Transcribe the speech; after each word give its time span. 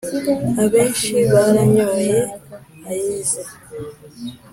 Abenshi 0.63 1.15
baranyoye 1.31 2.19
ay’ize! 2.89 3.41